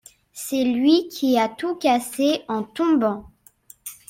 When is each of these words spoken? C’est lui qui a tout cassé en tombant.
C’est 0.33 0.63
lui 0.63 1.09
qui 1.09 1.37
a 1.37 1.47
tout 1.47 1.75
cassé 1.75 2.41
en 2.47 2.63
tombant. 2.63 3.29